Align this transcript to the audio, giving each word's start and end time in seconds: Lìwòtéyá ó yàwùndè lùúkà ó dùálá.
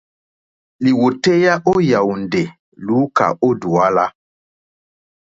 Lìwòtéyá 0.83 1.53
ó 1.71 1.73
yàwùndè 1.89 2.43
lùúkà 2.85 3.25
ó 3.45 3.49
dùálá. 3.61 4.05